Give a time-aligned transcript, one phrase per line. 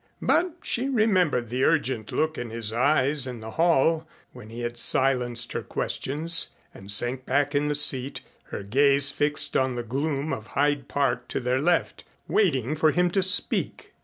[0.19, 4.79] But she remembered the urgent look in his eyes in the hall when he had
[4.79, 10.33] silenced her questions and sank back in the seat, her gaze fixed on the gloom
[10.33, 13.93] of Hyde Park to their left, waiting for him to speak.